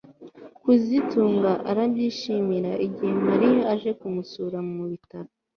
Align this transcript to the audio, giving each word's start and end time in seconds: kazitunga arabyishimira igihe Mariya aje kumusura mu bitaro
kazitunga 0.63 1.51
arabyishimira 1.69 2.71
igihe 2.85 3.13
Mariya 3.27 3.61
aje 3.73 3.91
kumusura 3.99 4.57
mu 4.73 4.83
bitaro 4.91 5.29